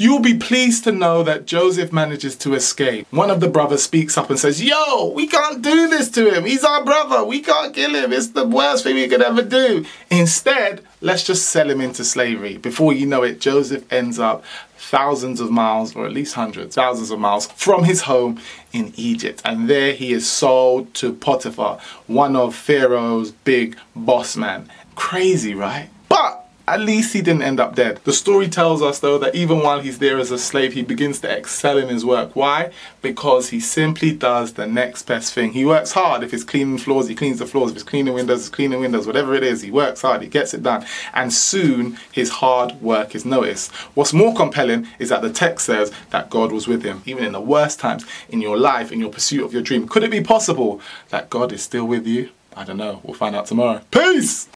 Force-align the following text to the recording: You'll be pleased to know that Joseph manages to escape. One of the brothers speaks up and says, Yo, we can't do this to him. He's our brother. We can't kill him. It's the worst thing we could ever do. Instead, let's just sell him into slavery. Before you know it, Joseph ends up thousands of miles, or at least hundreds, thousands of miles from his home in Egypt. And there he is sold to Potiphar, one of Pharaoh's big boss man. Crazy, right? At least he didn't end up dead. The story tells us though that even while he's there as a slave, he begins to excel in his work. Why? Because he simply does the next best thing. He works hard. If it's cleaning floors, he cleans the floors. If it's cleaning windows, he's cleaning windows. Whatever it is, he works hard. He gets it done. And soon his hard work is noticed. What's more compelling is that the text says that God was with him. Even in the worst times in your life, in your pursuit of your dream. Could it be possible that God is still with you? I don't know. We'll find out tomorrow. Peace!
You'll 0.00 0.20
be 0.20 0.32
pleased 0.32 0.84
to 0.84 0.92
know 0.92 1.22
that 1.24 1.44
Joseph 1.44 1.92
manages 1.92 2.34
to 2.36 2.54
escape. 2.54 3.06
One 3.10 3.30
of 3.30 3.40
the 3.40 3.50
brothers 3.50 3.82
speaks 3.82 4.16
up 4.16 4.30
and 4.30 4.38
says, 4.38 4.64
Yo, 4.64 5.08
we 5.10 5.26
can't 5.26 5.60
do 5.60 5.90
this 5.90 6.08
to 6.12 6.32
him. 6.32 6.46
He's 6.46 6.64
our 6.64 6.82
brother. 6.82 7.22
We 7.22 7.42
can't 7.42 7.74
kill 7.74 7.94
him. 7.94 8.10
It's 8.10 8.28
the 8.28 8.48
worst 8.48 8.84
thing 8.84 8.94
we 8.94 9.08
could 9.08 9.20
ever 9.20 9.42
do. 9.42 9.84
Instead, 10.10 10.82
let's 11.02 11.22
just 11.22 11.50
sell 11.50 11.68
him 11.68 11.82
into 11.82 12.02
slavery. 12.02 12.56
Before 12.56 12.94
you 12.94 13.04
know 13.04 13.22
it, 13.22 13.42
Joseph 13.42 13.84
ends 13.92 14.18
up 14.18 14.42
thousands 14.78 15.38
of 15.38 15.50
miles, 15.50 15.94
or 15.94 16.06
at 16.06 16.12
least 16.12 16.32
hundreds, 16.32 16.76
thousands 16.76 17.10
of 17.10 17.18
miles 17.18 17.48
from 17.48 17.84
his 17.84 18.00
home 18.00 18.40
in 18.72 18.94
Egypt. 18.96 19.42
And 19.44 19.68
there 19.68 19.92
he 19.92 20.14
is 20.14 20.26
sold 20.26 20.94
to 20.94 21.12
Potiphar, 21.12 21.78
one 22.06 22.36
of 22.36 22.54
Pharaoh's 22.54 23.32
big 23.32 23.76
boss 23.94 24.34
man. 24.34 24.70
Crazy, 24.94 25.54
right? 25.54 25.90
At 26.70 26.78
least 26.78 27.14
he 27.14 27.20
didn't 27.20 27.42
end 27.42 27.58
up 27.58 27.74
dead. 27.74 27.98
The 28.04 28.12
story 28.12 28.48
tells 28.48 28.80
us 28.80 29.00
though 29.00 29.18
that 29.18 29.34
even 29.34 29.58
while 29.58 29.80
he's 29.80 29.98
there 29.98 30.18
as 30.18 30.30
a 30.30 30.38
slave, 30.38 30.72
he 30.72 30.82
begins 30.82 31.18
to 31.18 31.28
excel 31.28 31.76
in 31.76 31.88
his 31.88 32.04
work. 32.04 32.36
Why? 32.36 32.70
Because 33.02 33.48
he 33.48 33.58
simply 33.58 34.12
does 34.12 34.52
the 34.52 34.68
next 34.68 35.02
best 35.02 35.34
thing. 35.34 35.50
He 35.50 35.64
works 35.64 35.90
hard. 35.90 36.22
If 36.22 36.32
it's 36.32 36.44
cleaning 36.44 36.78
floors, 36.78 37.08
he 37.08 37.16
cleans 37.16 37.40
the 37.40 37.46
floors. 37.46 37.72
If 37.72 37.78
it's 37.78 37.82
cleaning 37.82 38.14
windows, 38.14 38.42
he's 38.42 38.50
cleaning 38.50 38.78
windows. 38.78 39.04
Whatever 39.04 39.34
it 39.34 39.42
is, 39.42 39.62
he 39.62 39.72
works 39.72 40.02
hard. 40.02 40.22
He 40.22 40.28
gets 40.28 40.54
it 40.54 40.62
done. 40.62 40.86
And 41.12 41.32
soon 41.32 41.98
his 42.12 42.30
hard 42.30 42.80
work 42.80 43.16
is 43.16 43.24
noticed. 43.24 43.72
What's 43.96 44.12
more 44.12 44.32
compelling 44.32 44.86
is 45.00 45.08
that 45.08 45.22
the 45.22 45.32
text 45.32 45.66
says 45.66 45.90
that 46.10 46.30
God 46.30 46.52
was 46.52 46.68
with 46.68 46.84
him. 46.84 47.02
Even 47.04 47.24
in 47.24 47.32
the 47.32 47.40
worst 47.40 47.80
times 47.80 48.06
in 48.28 48.40
your 48.40 48.56
life, 48.56 48.92
in 48.92 49.00
your 49.00 49.10
pursuit 49.10 49.44
of 49.44 49.52
your 49.52 49.62
dream. 49.62 49.88
Could 49.88 50.04
it 50.04 50.10
be 50.12 50.20
possible 50.20 50.80
that 51.08 51.30
God 51.30 51.50
is 51.50 51.64
still 51.64 51.86
with 51.86 52.06
you? 52.06 52.30
I 52.56 52.62
don't 52.62 52.76
know. 52.76 53.00
We'll 53.02 53.14
find 53.14 53.34
out 53.34 53.46
tomorrow. 53.46 53.80
Peace! 53.90 54.48